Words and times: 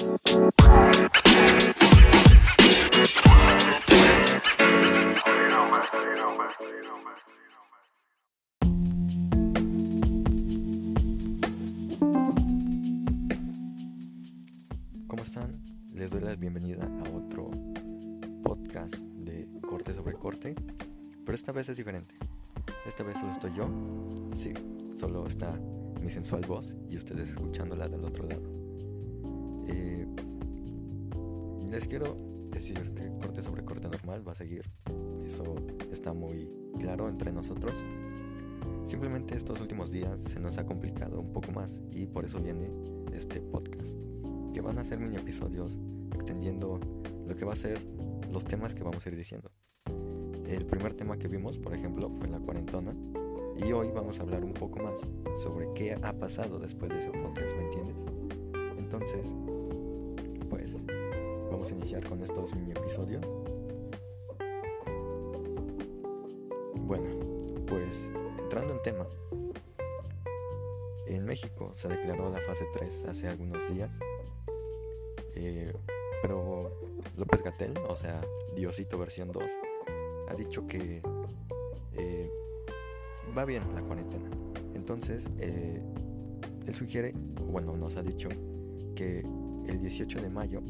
¿Cómo 0.00 0.12
están? 15.22 15.60
Les 15.92 16.10
doy 16.10 16.22
la 16.22 16.34
bienvenida 16.34 16.82
a 16.84 17.10
otro 17.14 17.50
podcast 18.42 18.94
de 18.94 19.50
corte 19.60 19.92
sobre 19.92 20.14
corte, 20.14 20.54
pero 21.26 21.34
esta 21.34 21.52
vez 21.52 21.68
es 21.68 21.76
diferente. 21.76 22.14
Esta 22.86 23.02
vez 23.02 23.18
solo 23.18 23.32
estoy 23.32 23.52
yo, 23.54 23.68
sí, 24.32 24.54
solo 24.94 25.26
está 25.26 25.60
mi 26.00 26.08
sensual 26.08 26.46
voz 26.46 26.74
y 26.88 26.96
ustedes 26.96 27.28
escuchándola 27.28 27.86
del 27.86 28.02
otro 28.02 28.26
lado. 28.26 28.59
Eh, 29.72 30.06
les 31.70 31.86
quiero 31.86 32.16
decir 32.50 32.92
que 32.94 33.08
corte 33.20 33.42
sobre 33.42 33.64
corte 33.64 33.88
normal 33.88 34.26
va 34.26 34.32
a 34.32 34.36
seguir, 34.36 34.68
eso 35.24 35.54
está 35.92 36.12
muy 36.12 36.50
claro 36.78 37.08
entre 37.08 37.32
nosotros. 37.32 37.72
Simplemente 38.86 39.36
estos 39.36 39.60
últimos 39.60 39.92
días 39.92 40.20
se 40.20 40.40
nos 40.40 40.58
ha 40.58 40.66
complicado 40.66 41.20
un 41.20 41.32
poco 41.32 41.52
más 41.52 41.80
y 41.92 42.06
por 42.06 42.24
eso 42.24 42.40
viene 42.40 42.70
este 43.14 43.40
podcast, 43.40 43.96
que 44.52 44.60
van 44.60 44.78
a 44.78 44.84
ser 44.84 44.98
mini 44.98 45.16
episodios 45.16 45.78
extendiendo 46.12 46.80
lo 47.26 47.36
que 47.36 47.44
va 47.44 47.52
a 47.52 47.56
ser 47.56 47.80
los 48.32 48.44
temas 48.44 48.74
que 48.74 48.82
vamos 48.82 49.06
a 49.06 49.08
ir 49.08 49.16
diciendo. 49.16 49.52
El 50.46 50.66
primer 50.66 50.94
tema 50.94 51.16
que 51.16 51.28
vimos, 51.28 51.58
por 51.58 51.72
ejemplo, 51.72 52.10
fue 52.10 52.26
la 52.26 52.40
cuarentona 52.40 52.92
y 53.56 53.70
hoy 53.70 53.90
vamos 53.94 54.18
a 54.18 54.22
hablar 54.22 54.44
un 54.44 54.54
poco 54.54 54.80
más 54.80 55.00
sobre 55.40 55.72
qué 55.74 55.96
ha 56.02 56.12
pasado 56.12 56.58
después 56.58 56.90
de 56.90 56.98
ese 56.98 57.10
podcast, 57.10 57.56
¿me 57.56 57.64
entiendes? 57.66 57.96
Entonces, 58.76 59.32
pues 60.50 60.82
vamos 61.50 61.70
a 61.70 61.74
iniciar 61.74 62.04
con 62.06 62.22
estos 62.22 62.54
mini 62.54 62.72
episodios. 62.72 63.24
Bueno, 66.74 67.06
pues 67.66 68.02
entrando 68.38 68.74
en 68.74 68.82
tema, 68.82 69.06
en 71.06 71.24
México 71.24 71.70
se 71.74 71.88
declaró 71.88 72.30
la 72.30 72.40
fase 72.40 72.66
3 72.72 73.04
hace 73.06 73.28
algunos 73.28 73.72
días, 73.72 73.96
eh, 75.36 75.72
pero 76.20 76.70
López 77.16 77.42
Gatel, 77.42 77.78
o 77.88 77.96
sea, 77.96 78.20
Diosito 78.54 78.98
versión 78.98 79.30
2, 79.30 79.44
ha 80.28 80.34
dicho 80.34 80.66
que 80.66 81.00
eh, 81.94 82.30
va 83.36 83.44
bien 83.44 83.62
la 83.74 83.82
cuarentena. 83.82 84.28
Entonces, 84.74 85.28
eh, 85.38 85.80
él 86.66 86.74
sugiere, 86.74 87.12
bueno, 87.46 87.76
nos 87.76 87.96
ha 87.96 88.02
dicho 88.02 88.28
que 88.94 89.24
el 89.70 89.80
18 89.80 90.20
de 90.20 90.28
mayo 90.28 90.62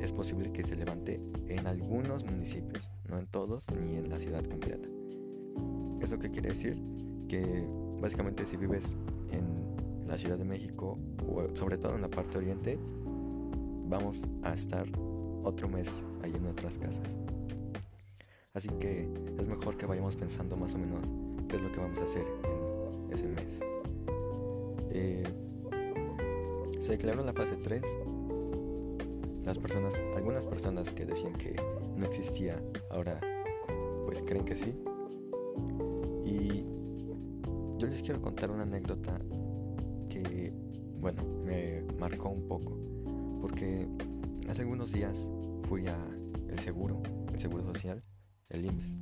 es 0.00 0.12
posible 0.12 0.52
que 0.52 0.62
se 0.62 0.76
levante 0.76 1.20
en 1.48 1.66
algunos 1.66 2.24
municipios, 2.24 2.90
no 3.08 3.18
en 3.18 3.26
todos 3.26 3.66
ni 3.70 3.96
en 3.96 4.10
la 4.10 4.18
ciudad 4.18 4.44
completa. 4.44 4.88
¿Eso 6.00 6.18
qué 6.18 6.30
quiere 6.30 6.50
decir? 6.50 6.76
Que 7.28 7.66
básicamente 8.00 8.44
si 8.44 8.56
vives 8.56 8.96
en 9.30 10.06
la 10.06 10.18
Ciudad 10.18 10.36
de 10.36 10.44
México 10.44 10.98
o 11.26 11.54
sobre 11.56 11.78
todo 11.78 11.94
en 11.94 12.02
la 12.02 12.10
parte 12.10 12.38
oriente, 12.38 12.78
vamos 13.88 14.26
a 14.42 14.52
estar 14.52 14.86
otro 15.44 15.68
mes 15.68 16.04
ahí 16.22 16.32
en 16.34 16.42
nuestras 16.42 16.78
casas. 16.78 17.16
Así 18.52 18.68
que 18.80 19.08
es 19.38 19.48
mejor 19.48 19.76
que 19.78 19.86
vayamos 19.86 20.16
pensando 20.16 20.56
más 20.56 20.74
o 20.74 20.78
menos 20.78 21.10
qué 21.48 21.56
es 21.56 21.62
lo 21.62 21.72
que 21.72 21.78
vamos 21.78 21.98
a 22.00 22.04
hacer 22.04 22.26
en 23.06 23.12
ese 23.12 23.28
mes. 23.28 23.60
Eh, 24.90 25.24
se 26.80 26.92
declaró 26.92 27.24
la 27.24 27.32
fase 27.32 27.56
3. 27.56 27.82
Personas, 29.58 30.00
algunas 30.16 30.44
personas 30.46 30.92
que 30.92 31.04
decían 31.04 31.34
que 31.34 31.54
no 31.96 32.06
existía, 32.06 32.62
ahora 32.90 33.20
pues 34.04 34.22
creen 34.22 34.44
que 34.44 34.56
sí. 34.56 34.74
Y 36.24 36.64
yo 37.78 37.86
les 37.86 38.02
quiero 38.02 38.20
contar 38.20 38.50
una 38.50 38.62
anécdota 38.62 39.14
que, 40.08 40.52
bueno, 41.00 41.22
me 41.44 41.82
marcó 41.98 42.28
un 42.28 42.46
poco. 42.46 42.78
Porque 43.40 43.88
hace 44.48 44.62
algunos 44.62 44.92
días 44.92 45.28
fui 45.68 45.86
a 45.86 45.96
el 46.48 46.58
seguro, 46.58 47.02
el 47.32 47.40
seguro 47.40 47.64
social, 47.64 48.02
el 48.50 48.64
IMSS. 48.66 48.96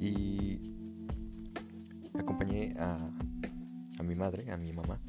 Y 0.00 0.60
acompañé 2.18 2.74
a, 2.78 3.10
a 3.98 4.02
mi 4.02 4.14
madre, 4.14 4.50
a 4.50 4.56
mi 4.56 4.72
mamá. 4.72 5.00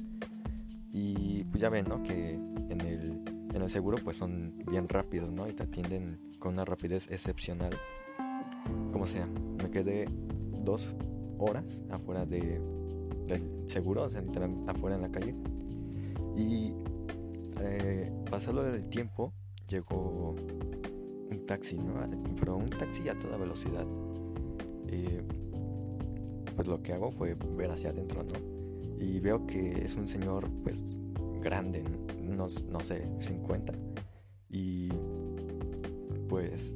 Y 0.91 1.43
pues 1.45 1.61
ya 1.61 1.69
ven, 1.69 1.87
¿no? 1.87 2.01
Que 2.03 2.31
en 2.33 2.81
el, 2.81 3.38
en 3.53 3.61
el 3.61 3.69
seguro 3.69 3.97
pues 4.03 4.17
son 4.17 4.63
bien 4.69 4.87
rápidos, 4.87 5.31
¿no? 5.31 5.47
Y 5.47 5.53
te 5.53 5.63
atienden 5.63 6.19
con 6.39 6.53
una 6.53 6.65
rapidez 6.65 7.09
excepcional. 7.09 7.71
Como 8.91 9.07
sea, 9.07 9.27
me 9.27 9.69
quedé 9.69 10.07
dos 10.63 10.95
horas 11.37 11.83
afuera 11.89 12.25
de, 12.25 12.61
del 13.27 13.67
seguro, 13.67 14.03
o 14.03 14.09
sea, 14.09 14.23
afuera 14.67 14.95
en 14.95 15.01
la 15.01 15.11
calle. 15.11 15.35
Y 16.35 16.73
eh, 17.61 18.11
pasado 18.29 18.63
del 18.63 18.87
tiempo, 18.89 19.33
llegó 19.67 20.35
un 21.29 21.45
taxi, 21.45 21.77
¿no? 21.77 21.93
Pero 22.39 22.57
un 22.57 22.69
taxi 22.69 23.09
a 23.09 23.17
toda 23.17 23.37
velocidad. 23.37 23.85
Pues 26.59 26.67
lo 26.67 26.83
que 26.83 26.91
hago 26.91 27.09
fue 27.09 27.35
ver 27.55 27.71
hacia 27.71 27.91
adentro, 27.91 28.21
¿no? 28.21 28.33
Y 28.99 29.21
veo 29.21 29.47
que 29.47 29.81
es 29.81 29.95
un 29.95 30.09
señor, 30.09 30.49
pues, 30.61 30.83
grande, 31.41 31.85
unos, 32.29 32.63
no 32.65 32.79
sé, 32.79 33.07
50. 33.19 33.73
Y 34.49 34.89
pues 36.27 36.73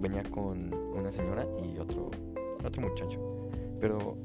venía 0.00 0.22
con 0.24 0.74
una 0.74 1.10
señora 1.10 1.46
y 1.64 1.78
otro, 1.78 2.10
otro 2.64 2.82
muchacho. 2.82 3.50
Pero 3.80 4.16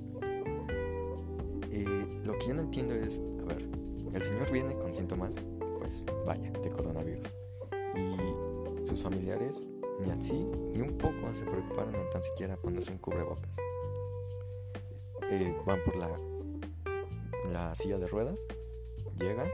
eh, 1.72 2.22
lo 2.23 2.38
que 2.38 2.47
yo 2.47 2.53
no 2.53 2.62
entiendo 2.62 2.95
es, 2.95 3.22
a 3.41 3.45
ver, 3.45 3.68
el 4.13 4.22
señor 4.22 4.51
viene 4.51 4.73
con 4.75 4.94
síntomas, 4.94 5.35
pues 5.79 6.06
vaya, 6.25 6.51
de 6.51 6.69
coronavirus. 6.69 7.28
Y 7.95 8.85
sus 8.88 9.01
familiares 9.01 9.63
ni 10.00 10.12
así, 10.12 10.47
ni 10.74 10.81
un 10.81 10.97
poco 10.97 11.34
se 11.34 11.44
preocuparon 11.44 11.95
en 11.95 12.09
tan 12.09 12.24
siquiera 12.24 12.56
ponerse 12.57 12.91
un 12.91 12.97
cubrebocas. 13.00 13.50
Eh, 15.29 15.56
van 15.66 15.84
por 15.84 15.95
la, 15.97 16.16
la 17.51 17.75
silla 17.75 17.97
de 17.97 18.07
ruedas, 18.07 18.45
llegan 19.16 19.50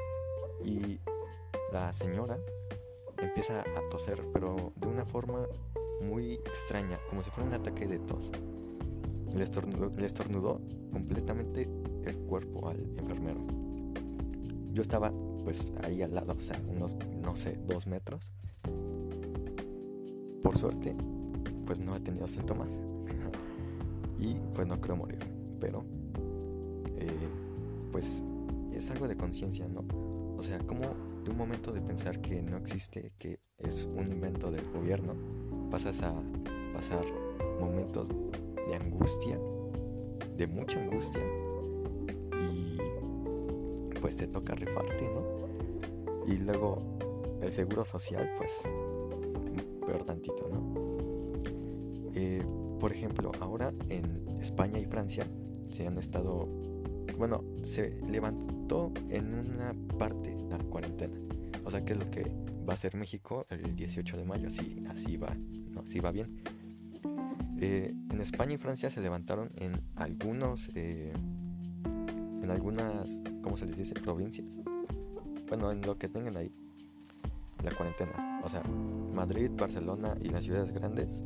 y 0.63 0.99
la 1.71 1.91
señora 1.93 2.37
empieza 3.17 3.61
a 3.61 3.89
toser, 3.89 4.23
pero 4.33 4.73
de 4.75 4.87
una 4.87 5.05
forma 5.05 5.47
muy 6.01 6.33
extraña, 6.33 6.99
como 7.09 7.23
si 7.23 7.29
fuera 7.29 7.49
un 7.49 7.55
ataque 7.55 7.87
de 7.87 7.99
tos. 7.99 8.31
Le 9.33 9.43
estornudó, 9.43 9.89
le 9.97 10.05
estornudó 10.05 10.61
completamente 10.91 11.69
el 12.05 12.17
cuerpo 12.19 12.69
al 12.69 12.79
enfermero. 12.97 13.39
Yo 14.73 14.81
estaba 14.81 15.11
pues 15.43 15.73
ahí 15.83 16.01
al 16.01 16.13
lado, 16.13 16.33
o 16.33 16.39
sea, 16.39 16.61
unos, 16.67 16.97
no 17.21 17.35
sé, 17.35 17.57
dos 17.67 17.87
metros. 17.87 18.31
Por 20.41 20.57
suerte, 20.57 20.95
pues 21.65 21.79
no 21.79 21.95
he 21.95 21.99
tenido 21.99 22.27
síntomas. 22.27 22.69
y 24.19 24.35
pues 24.53 24.67
no 24.67 24.79
creo 24.79 24.95
morir. 24.95 25.19
Pero, 25.59 25.83
eh, 26.97 27.27
pues 27.91 28.21
es 28.71 28.89
algo 28.89 29.07
de 29.07 29.15
conciencia, 29.15 29.67
¿no? 29.67 29.83
O 30.37 30.41
sea, 30.41 30.59
como 30.59 30.81
de 31.23 31.31
un 31.31 31.37
momento 31.37 31.71
de 31.71 31.81
pensar 31.81 32.21
que 32.21 32.41
no 32.41 32.57
existe, 32.57 33.13
que 33.17 33.39
es 33.57 33.85
un 33.85 34.07
invento 34.07 34.51
del 34.51 34.69
gobierno, 34.71 35.15
pasas 35.69 36.01
a 36.03 36.23
pasar 36.73 37.05
momentos 37.59 38.07
de 38.67 38.75
angustia, 38.75 39.39
de 40.35 40.47
mucha 40.47 40.79
angustia, 40.79 41.21
y 42.41 42.77
pues 44.01 44.17
te 44.17 44.27
toca 44.27 44.55
rifarte, 44.55 45.09
¿no? 45.09 45.23
Y 46.27 46.37
luego 46.37 46.97
el 47.41 47.51
seguro 47.51 47.85
social, 47.85 48.29
pues 48.37 48.61
peor 49.85 50.03
tantito, 50.03 50.47
¿no? 50.49 50.73
Eh, 52.15 52.43
por 52.79 52.91
ejemplo, 52.91 53.31
ahora 53.39 53.73
en 53.89 54.25
España 54.41 54.79
y 54.79 54.85
Francia 54.85 55.25
se 55.69 55.87
han 55.87 55.97
estado, 55.97 56.47
bueno, 57.17 57.43
se 57.63 57.99
levantó 58.09 58.91
en 59.09 59.33
una 59.33 59.73
parte 59.97 60.35
la 60.49 60.57
cuarentena. 60.57 61.17
O 61.65 61.71
sea, 61.71 61.83
que 61.83 61.93
es 61.93 61.99
lo 61.99 62.09
que 62.09 62.31
va 62.67 62.73
a 62.73 62.77
ser 62.77 62.95
México 62.95 63.45
el 63.49 63.75
18 63.75 64.17
de 64.17 64.25
mayo, 64.25 64.47
así, 64.47 64.83
así 64.87 65.17
va, 65.17 65.35
¿no? 65.69 65.81
Así 65.81 65.99
va 65.99 66.11
bien. 66.11 66.41
Eh, 67.59 67.93
en 68.11 68.21
España 68.21 68.53
y 68.53 68.57
Francia 68.57 68.89
se 68.89 69.01
levantaron 69.01 69.51
en 69.55 69.79
algunos, 69.95 70.69
eh, 70.75 71.13
en 72.41 72.49
algunas, 72.49 73.21
¿cómo 73.41 73.57
se 73.57 73.65
les 73.65 73.77
dice? 73.77 73.93
Provincias. 73.93 74.59
Bueno, 75.47 75.71
en 75.71 75.81
lo 75.81 75.97
que 75.97 76.07
tengan 76.07 76.35
ahí, 76.35 76.51
la 77.63 77.71
cuarentena. 77.71 78.41
O 78.43 78.49
sea, 78.49 78.63
Madrid, 79.13 79.51
Barcelona 79.55 80.15
y 80.21 80.29
las 80.29 80.43
ciudades 80.43 80.71
grandes, 80.71 81.23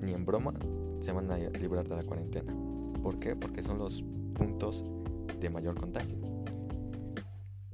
ni 0.00 0.12
en 0.12 0.24
broma, 0.24 0.54
se 1.00 1.12
van 1.12 1.30
a 1.30 1.36
librar 1.36 1.86
de 1.86 1.96
la 1.96 2.02
cuarentena. 2.02 2.54
¿Por 3.02 3.18
qué? 3.18 3.36
Porque 3.36 3.62
son 3.62 3.78
los 3.78 4.02
puntos 4.34 4.82
de 5.40 5.50
mayor 5.50 5.78
contagio. 5.78 6.18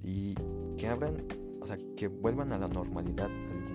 Y 0.02 0.34
que 0.76 0.88
abran 0.88 1.24
o 1.60 1.66
sea, 1.66 1.76
que 1.96 2.08
vuelvan 2.08 2.52
a 2.52 2.58
la 2.58 2.68
normalidad 2.68 3.28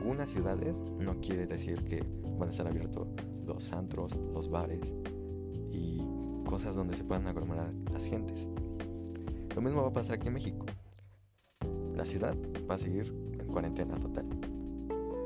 algunas 0.06 0.30
ciudades 0.30 0.80
no 1.00 1.20
quiere 1.22 1.46
decir 1.46 1.84
que 1.84 2.04
van 2.38 2.50
a 2.50 2.52
estar 2.52 2.68
abiertos 2.68 3.08
los 3.46 3.72
antros, 3.72 4.16
los 4.34 4.50
bares 4.50 4.82
y 5.72 6.00
cosas 6.46 6.76
donde 6.76 6.96
se 6.96 7.04
puedan 7.04 7.28
aglomerar 7.28 7.74
las 7.92 8.06
gentes. 8.06 8.48
Lo 9.56 9.62
mismo 9.62 9.84
va 9.84 9.90
a 9.90 9.94
pasar 9.94 10.16
aquí 10.16 10.28
en 10.28 10.34
México. 10.34 10.66
La 11.96 12.06
ciudad 12.06 12.36
va 12.70 12.76
a 12.76 12.78
seguir 12.78 13.14
en 13.40 13.48
cuarentena 13.48 13.98
total. 13.98 14.26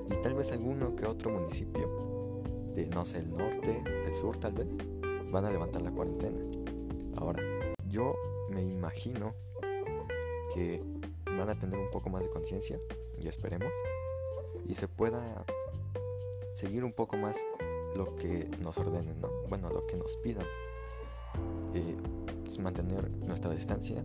Y 0.07 0.21
tal 0.21 0.33
vez 0.35 0.51
alguno 0.51 0.95
que 0.95 1.05
otro 1.05 1.31
municipio 1.31 2.41
de, 2.75 2.87
no 2.87 3.05
sé, 3.05 3.19
el 3.19 3.31
norte, 3.31 3.83
el 4.05 4.15
sur 4.15 4.37
tal 4.37 4.53
vez, 4.53 4.67
van 5.31 5.45
a 5.45 5.51
levantar 5.51 5.81
la 5.81 5.91
cuarentena. 5.91 6.39
Ahora, 7.17 7.41
yo 7.87 8.13
me 8.49 8.63
imagino 8.63 9.33
que 10.53 10.83
van 11.25 11.49
a 11.49 11.57
tener 11.57 11.79
un 11.79 11.89
poco 11.91 12.09
más 12.09 12.21
de 12.21 12.29
conciencia 12.29 12.79
y 13.19 13.27
esperemos 13.27 13.71
y 14.65 14.75
se 14.75 14.87
pueda 14.87 15.45
seguir 16.55 16.83
un 16.83 16.93
poco 16.93 17.17
más 17.17 17.37
lo 17.95 18.15
que 18.15 18.49
nos 18.61 18.77
ordenen, 18.77 19.19
¿no? 19.21 19.29
Bueno, 19.47 19.69
lo 19.69 19.85
que 19.87 19.97
nos 19.97 20.17
pidan. 20.17 20.45
Eh, 21.73 21.97
mantener 22.57 23.09
nuestra 23.11 23.51
distancia 23.51 24.03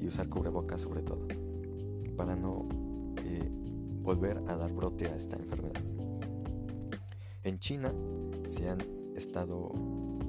y 0.00 0.06
usar 0.06 0.28
cubrebocas 0.28 0.80
sobre 0.80 1.02
todo, 1.02 1.26
para 2.16 2.34
no 2.34 2.66
eh, 3.24 3.48
volver 4.02 4.42
a 4.46 4.56
dar 4.56 4.72
brote 4.72 5.06
a 5.06 5.16
esta 5.16 5.36
enfermedad. 5.36 5.82
En 7.44 7.58
China 7.58 7.92
se 8.48 8.68
han 8.68 8.78
estado, 9.14 9.70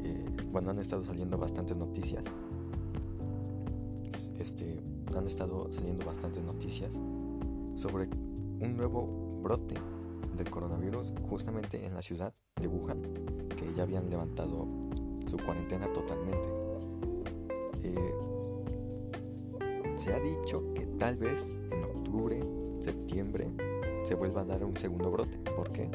eh, 0.03 0.25
bueno, 0.51 0.71
han 0.71 0.79
estado 0.79 1.03
saliendo 1.03 1.37
bastantes 1.37 1.77
noticias. 1.77 2.25
Este, 4.39 4.79
han 5.15 5.25
estado 5.25 5.71
saliendo 5.71 6.05
bastantes 6.05 6.43
noticias 6.43 6.93
sobre 7.75 8.07
un 8.59 8.75
nuevo 8.77 9.39
brote 9.41 9.75
del 10.35 10.49
coronavirus 10.49 11.13
justamente 11.29 11.85
en 11.85 11.93
la 11.93 12.01
ciudad 12.01 12.33
de 12.61 12.67
Wuhan, 12.67 13.01
que 13.55 13.73
ya 13.75 13.83
habían 13.83 14.09
levantado 14.09 14.67
su 15.25 15.37
cuarentena 15.37 15.91
totalmente. 15.91 16.49
Eh, 17.83 18.13
se 19.95 20.13
ha 20.13 20.19
dicho 20.19 20.73
que 20.73 20.85
tal 20.99 21.17
vez 21.17 21.51
en 21.71 21.83
octubre, 21.83 22.41
septiembre, 22.79 23.51
se 24.03 24.15
vuelva 24.15 24.41
a 24.41 24.45
dar 24.45 24.63
un 24.63 24.77
segundo 24.77 25.11
brote. 25.11 25.37
¿Por 25.55 25.71
qué? 25.71 25.89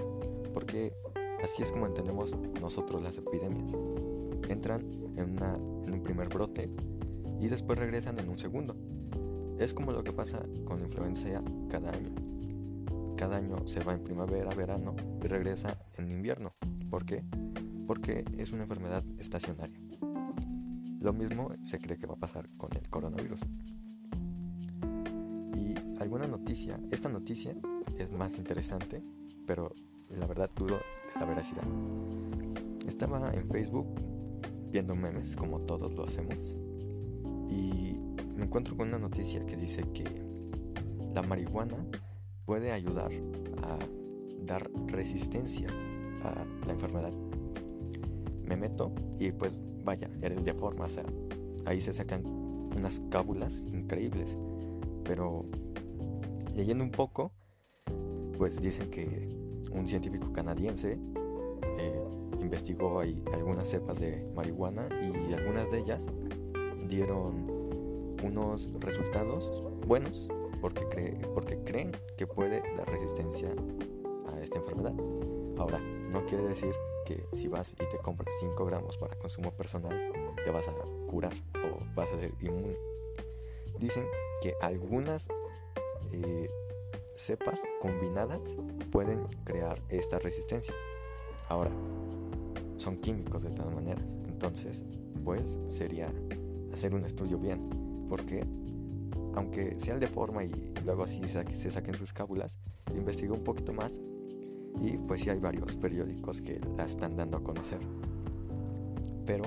Porque 0.53 0.93
así 1.43 1.63
es 1.63 1.71
como 1.71 1.87
entendemos 1.87 2.35
nosotros 2.61 3.03
las 3.03 3.17
epidemias. 3.17 3.73
Entran 4.49 4.83
en, 5.17 5.39
en 5.87 5.95
un 5.95 6.03
primer 6.03 6.29
brote 6.29 6.69
y 7.43 7.49
después 7.49 7.77
regresan 7.77 8.21
en 8.21 8.29
un 8.29 8.39
segundo. 8.39 8.77
Es 9.59 9.75
como 9.75 9.91
lo 9.91 10.05
que 10.05 10.13
pasa 10.13 10.47
con 10.65 10.79
la 10.79 10.87
influenza 10.87 11.43
cada 11.69 11.91
año. 11.91 12.15
Cada 13.17 13.37
año 13.37 13.67
se 13.67 13.83
va 13.83 13.95
en 13.95 14.05
primavera, 14.05 14.55
verano 14.55 14.95
y 15.21 15.27
regresa 15.27 15.77
en 15.99 16.13
invierno. 16.13 16.55
¿Por 16.89 17.05
qué? 17.05 17.25
Porque 17.89 18.25
es 18.39 18.53
una 18.53 18.63
enfermedad 18.63 19.05
estacionaria. 19.19 19.77
Lo 21.01 21.13
mismo 21.13 21.51
se 21.63 21.81
cree 21.81 21.99
que 21.99 22.07
va 22.07 22.15
a 22.15 22.21
pasar 22.21 22.49
con 22.57 22.71
el 22.77 22.89
coronavirus. 22.89 23.41
Y 25.57 25.75
alguna 26.01 26.29
noticia, 26.29 26.79
esta 26.93 27.09
noticia 27.09 27.57
es 27.99 28.13
más 28.13 28.39
interesante, 28.39 29.03
pero 29.49 29.75
la 30.11 30.29
verdad 30.29 30.49
dudo 30.55 30.77
de 30.77 31.21
la 31.21 31.27
veracidad. 31.27 31.65
Estaba 32.87 33.35
en 33.35 33.49
Facebook 33.49 33.89
viendo 34.71 34.95
memes 34.95 35.35
como 35.35 35.59
todos 35.63 35.93
lo 35.93 36.07
hacemos 36.07 36.62
y 37.53 37.97
me 38.37 38.45
encuentro 38.45 38.77
con 38.77 38.89
una 38.89 38.99
noticia 38.99 39.45
que 39.45 39.57
dice 39.57 39.83
que 39.93 40.05
la 41.15 41.23
marihuana 41.23 41.77
puede 42.47 42.73
ayudar 42.73 43.13
a 43.63 43.79
dar 44.47 44.71
resistencia 44.87 45.69
a 46.25 46.45
la 46.67 46.73
enfermedad. 46.73 47.13
Me 48.45 48.57
meto 48.57 48.93
y 49.19 49.33
pues 49.33 49.59
vaya, 49.85 50.11
eres 50.23 50.45
de 50.45 50.55
forma, 50.55 50.87
o 50.87 50.89
sea, 50.89 51.05
ahí 51.67 51.81
se 51.81 51.93
sacan 51.93 52.25
unas 52.25 53.01
cábulas 53.11 53.67
increíbles, 53.73 54.39
pero 55.05 55.45
leyendo 56.55 56.85
un 56.85 56.91
poco, 56.91 57.33
pues 58.39 58.61
dicen 58.61 58.91
que 58.91 59.29
un 59.73 59.87
científico 59.87 60.33
canadiense 60.33 60.99
eh, 61.79 62.03
investigó 62.41 63.01
ahí 63.01 63.23
algunas 63.33 63.69
cepas 63.69 63.99
de 63.99 64.27
marihuana 64.35 64.89
y 65.01 65.33
algunas 65.33 65.71
de 65.71 65.79
ellas 65.79 66.07
dieron 66.89 68.17
unos 68.23 68.69
resultados 68.81 69.51
buenos 69.87 70.29
porque, 70.61 70.89
cree, 70.89 71.19
porque 71.35 71.59
creen 71.65 71.93
que 72.17 72.27
puede 72.27 72.63
dar 72.77 72.89
resistencia 72.89 73.49
a 74.29 74.41
esta 74.41 74.59
enfermedad. 74.59 74.95
Ahora, 75.59 75.79
no 75.81 76.25
quiere 76.27 76.45
decir 76.45 76.75
que 77.05 77.25
si 77.33 77.49
vas 77.49 77.73
y 77.73 77.91
te 77.91 77.99
compras 77.99 78.33
5 78.41 78.65
gramos 78.65 78.97
para 78.97 79.17
consumo 79.17 79.51
personal, 79.53 80.13
te 80.45 80.51
vas 80.51 80.69
a 80.69 80.75
curar 81.09 81.33
o 81.57 81.85
vas 81.95 82.09
a 82.13 82.21
ser 82.21 82.33
inmune. 82.41 82.77
Dicen 83.79 84.07
que 84.41 84.55
algunas 84.61 85.29
eh, 86.13 86.49
cepas 87.17 87.63
combinadas 87.81 88.41
pueden 88.91 89.27
crear 89.45 89.81
esta 89.89 90.19
resistencia. 90.19 90.75
Ahora, 91.49 91.71
son 92.77 92.97
químicos 92.99 93.43
de 93.43 93.51
todas 93.51 93.75
maneras. 93.75 94.05
Entonces, 94.27 94.85
pues 95.25 95.59
sería 95.67 96.09
hacer 96.73 96.95
un 96.95 97.05
estudio 97.05 97.39
bien. 97.39 98.07
Porque 98.09 98.47
aunque 99.35 99.79
sea 99.79 99.99
de 99.99 100.09
forma 100.09 100.45
y 100.45 100.73
luego 100.85 101.05
así 101.05 101.21
se 101.29 101.71
saquen 101.71 101.95
sus 101.95 102.13
cábulas, 102.13 102.59
investigo 102.95 103.35
un 103.35 103.45
poquito 103.45 103.73
más 103.73 104.01
y 104.81 104.97
pues 104.97 105.23
sí 105.23 105.31
hay 105.31 105.39
varios 105.39 105.77
periódicos 105.77 106.41
que 106.41 106.61
la 106.77 106.85
están 106.85 107.17
dando 107.17 107.39
a 107.39 107.43
conocer. 107.43 107.81
Pero, 109.27 109.45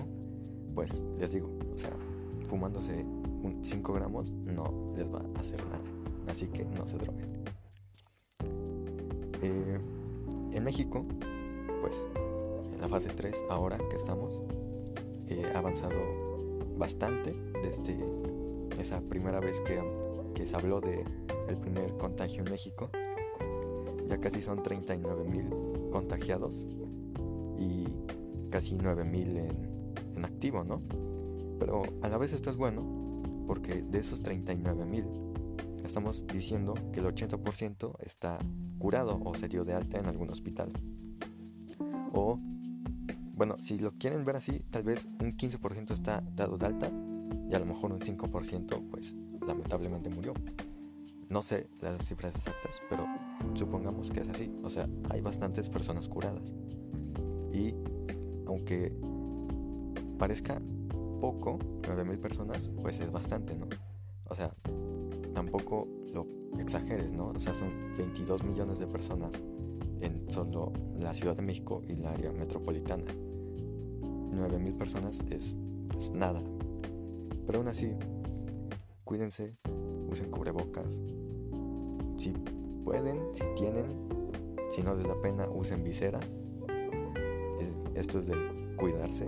pues 0.73 1.03
les 1.19 1.33
digo, 1.33 1.49
o 1.73 1.77
sea, 1.77 1.91
fumándose 2.47 3.05
5 3.61 3.93
gramos 3.93 4.31
no 4.31 4.93
les 4.95 5.11
va 5.11 5.21
a 5.35 5.39
hacer 5.39 5.63
nada. 5.65 5.83
Así 6.27 6.47
que 6.47 6.65
no 6.65 6.87
se 6.87 6.97
droguen. 6.97 7.43
Eh, 9.41 9.79
en 10.53 10.63
México, 10.63 11.05
pues 11.81 12.07
en 12.73 12.81
la 12.81 12.87
fase 12.87 13.09
3, 13.09 13.45
ahora 13.49 13.77
que 13.89 13.95
estamos, 13.95 14.41
eh, 15.27 15.51
avanzado 15.53 16.24
bastante 16.77 17.33
desde 17.63 17.97
esa 18.79 19.01
primera 19.01 19.39
vez 19.39 19.61
que, 19.61 19.81
se 20.45 20.55
habló 20.55 20.81
de 20.81 21.03
el 21.47 21.57
primer 21.57 21.97
contagio 21.97 22.43
en 22.43 22.51
México 22.51 22.89
ya 24.07 24.19
casi 24.19 24.41
son 24.41 24.61
39 24.61 25.23
mil 25.23 25.49
contagiados 25.91 26.67
y 27.57 27.87
casi 28.49 28.75
9 28.75 29.03
mil 29.03 29.37
en, 29.37 29.75
activo, 30.23 30.63
¿no? 30.63 30.81
Pero 31.59 31.83
a 32.01 32.09
la 32.09 32.17
vez 32.17 32.33
esto 32.33 32.49
es 32.49 32.55
bueno 32.55 32.81
porque 33.47 33.83
de 33.83 33.99
esos 33.99 34.21
39 34.21 34.85
mil 34.85 35.05
estamos 35.83 36.25
diciendo 36.27 36.73
que 36.91 36.99
el 36.99 37.05
80% 37.05 37.95
está 37.99 38.39
curado 38.79 39.19
o 39.23 39.35
se 39.35 39.47
dio 39.47 39.63
de 39.63 39.73
alta 39.73 39.99
en 39.99 40.07
algún 40.07 40.29
hospital. 40.29 40.71
O, 42.13 42.39
bueno, 43.35 43.57
si 43.59 43.77
lo 43.77 43.91
quieren 43.93 44.23
ver 44.23 44.37
así, 44.37 44.59
tal 44.71 44.83
vez 44.83 45.07
un 45.19 45.35
15% 45.35 45.91
está 45.91 46.23
dado 46.35 46.57
de 46.57 46.65
alta 46.65 46.91
y 47.49 47.53
a 47.53 47.59
lo 47.59 47.65
mejor 47.65 47.91
un 47.91 47.99
5% 47.99 48.89
pues 48.89 49.15
lamentablemente 49.45 50.09
murió. 50.09 50.33
No 51.29 51.41
sé 51.41 51.67
las 51.81 52.05
cifras 52.05 52.35
exactas, 52.35 52.81
pero 52.89 53.05
supongamos 53.55 54.09
que 54.11 54.21
es 54.21 54.29
así. 54.29 54.51
O 54.63 54.69
sea, 54.69 54.87
hay 55.09 55.21
bastantes 55.21 55.69
personas 55.69 56.07
curadas. 56.07 56.53
Y 57.51 57.73
aunque 58.47 58.93
parezca 60.17 60.61
poco, 61.19 61.59
9.000 61.81 62.19
personas, 62.19 62.69
pues 62.81 62.99
es 62.99 63.11
bastante, 63.11 63.55
¿no? 63.55 63.67
O 64.25 64.35
sea, 64.35 64.53
tampoco 65.33 65.87
lo 66.13 66.27
exageres, 66.59 67.11
¿no? 67.11 67.29
O 67.29 67.39
sea, 67.39 67.53
son 67.53 67.95
22 67.97 68.43
millones 68.43 68.79
de 68.79 68.87
personas 68.87 69.31
en 70.01 70.29
solo 70.29 70.71
la 70.97 71.13
Ciudad 71.13 71.35
de 71.35 71.41
México 71.41 71.83
y 71.87 71.95
la 71.95 72.11
área 72.11 72.31
metropolitana. 72.31 73.03
9.000 74.35 74.77
personas 74.77 75.23
es, 75.29 75.55
es 75.97 76.11
nada. 76.11 76.41
Pero 77.45 77.59
aún 77.59 77.67
así, 77.67 77.93
cuídense, 79.03 79.55
usen 80.09 80.31
cubrebocas. 80.31 81.01
Si 82.17 82.33
pueden, 82.83 83.33
si 83.33 83.43
tienen, 83.55 83.85
si 84.69 84.81
no 84.81 84.95
les 84.95 85.07
da 85.07 85.19
pena, 85.21 85.49
usen 85.49 85.83
viseras. 85.83 86.43
Esto 87.95 88.19
es 88.19 88.27
de 88.27 88.35
cuidarse, 88.75 89.25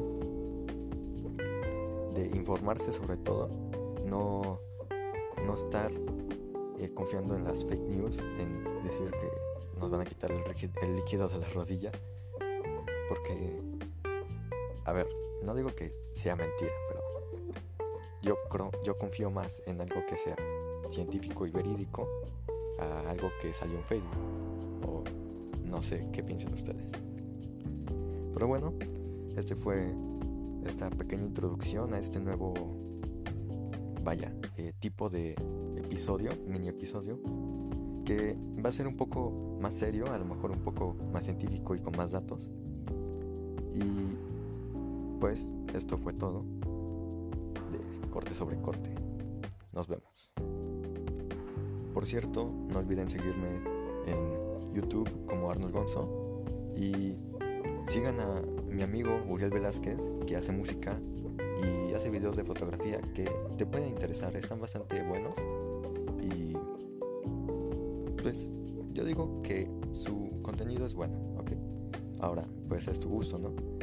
de 2.14 2.30
informarse 2.36 2.92
sobre 2.92 3.16
todo, 3.16 3.50
no, 4.06 4.60
no 5.46 5.56
estar 5.56 5.90
eh, 6.78 6.94
confiando 6.94 7.36
en 7.36 7.46
las 7.46 7.64
fake 7.64 7.94
news, 7.94 8.20
en 8.40 8.84
decir 8.84 9.10
que 9.12 9.80
nos 9.80 9.90
van 9.90 10.02
a 10.02 10.06
quitar 10.06 10.32
el, 10.32 10.42
el 10.82 10.96
líquido 10.98 11.30
de 11.30 11.38
la 11.38 11.48
rodilla, 11.48 11.92
porque, 13.08 13.62
a 14.88 14.94
ver, 14.94 15.08
no 15.44 15.54
digo 15.54 15.70
que 15.76 15.94
sea 16.14 16.36
mentira, 16.38 16.72
pero 16.88 17.02
yo, 18.22 18.36
yo 18.86 18.98
confío 18.98 19.30
más 19.30 19.62
en 19.68 19.82
algo 19.82 20.06
que 20.08 20.16
sea 20.16 20.36
científico 20.90 21.46
y 21.46 21.52
verídico 21.52 22.08
a 22.80 23.10
algo 23.10 23.30
que 23.42 23.52
salió 23.52 23.78
en 23.78 23.84
Facebook. 23.84 24.16
O 24.88 25.04
no 25.66 25.82
sé 25.82 26.08
qué 26.14 26.24
piensan 26.24 26.54
ustedes. 26.54 26.90
Pero 28.34 28.48
bueno, 28.48 28.74
este 29.36 29.58
fue 29.58 29.94
esta 30.66 30.90
pequeña 30.90 31.24
introducción 31.24 31.94
a 31.94 32.00
este 32.00 32.22
nuevo, 32.22 32.54
vaya, 34.04 34.34
eh, 34.56 34.72
tipo 34.80 35.10
de 35.10 35.36
episodio, 35.76 36.32
mini 36.48 36.70
episodio, 36.70 37.20
que 38.06 38.38
va 38.64 38.70
a 38.70 38.74
ser 38.74 38.88
un 38.88 38.96
poco 38.96 39.58
más 39.60 39.76
serio, 39.76 40.10
a 40.10 40.18
lo 40.18 40.24
mejor 40.24 40.52
un 40.52 40.64
poco 40.64 40.96
más 41.12 41.26
científico 41.26 41.76
y 41.76 41.82
con 41.82 41.98
más 41.98 42.12
datos. 42.12 42.50
Y 43.74 44.37
pues 45.20 45.50
esto 45.74 45.98
fue 45.98 46.14
todo 46.14 46.46
de 47.72 48.10
corte 48.10 48.34
sobre 48.34 48.60
corte. 48.62 48.94
Nos 49.74 49.88
vemos. 49.88 50.32
Por 51.94 52.06
cierto, 52.06 52.52
no 52.72 52.80
olviden 52.80 53.10
seguirme 53.10 53.62
en 54.06 54.74
YouTube 54.74 55.10
como 55.26 55.50
Arnold 55.50 55.74
Gonzo 55.74 56.44
y 56.76 57.16
sigan 57.88 58.20
a 58.20 58.42
mi 58.70 58.84
amigo 58.84 59.20
Uriel 59.28 59.50
Velázquez 59.50 59.98
que 60.28 60.36
hace 60.36 60.52
música 60.52 61.00
y 61.64 61.94
hace 61.94 62.10
videos 62.10 62.36
de 62.36 62.44
fotografía 62.44 63.02
que 63.14 63.30
te 63.58 63.66
pueden 63.66 63.90
interesar, 63.90 64.36
están 64.36 64.60
bastante 64.60 65.02
buenos 65.04 65.34
y 66.22 66.54
pues 68.22 68.52
yo 68.94 69.04
digo 69.04 69.42
que 69.42 69.70
su 69.94 70.40
contenido 70.44 70.86
es 70.86 70.94
bueno, 70.94 71.18
¿ok? 71.40 71.52
Ahora, 72.20 72.46
pues 72.68 72.88
es 72.88 73.00
tu 73.00 73.10
gusto, 73.10 73.38
¿no? 73.38 73.77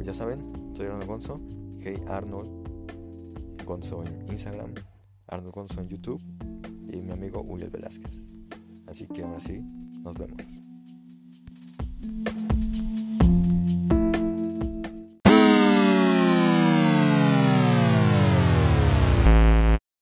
Pues 0.00 0.06
ya 0.06 0.14
saben, 0.14 0.72
soy 0.74 0.86
Arnold 0.86 1.06
Gonzo, 1.06 1.40
hey 1.80 2.02
Arnold 2.08 2.48
Gonzo 3.66 4.02
en 4.02 4.32
Instagram, 4.32 4.72
Arnold 5.26 5.54
Gonzo 5.54 5.82
en 5.82 5.88
YouTube 5.88 6.22
y 6.90 7.02
mi 7.02 7.12
amigo 7.12 7.42
Uriel 7.42 7.68
Velázquez. 7.68 8.10
Así 8.86 9.06
que 9.06 9.22
ahora 9.22 9.38
sí, 9.40 9.60
nos 10.02 10.16
vemos. 10.16 10.62